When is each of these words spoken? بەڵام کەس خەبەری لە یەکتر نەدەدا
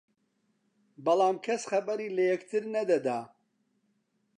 بەڵام 1.05 1.35
کەس 1.45 1.61
خەبەری 1.71 2.13
لە 2.15 2.23
یەکتر 2.31 2.63
نەدەدا 2.75 3.19